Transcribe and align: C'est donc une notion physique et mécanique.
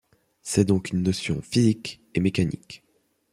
C'est 0.41 0.65
donc 0.65 0.89
une 0.93 1.03
notion 1.03 1.43
physique 1.43 2.01
et 2.15 2.21
mécanique. 2.21 2.81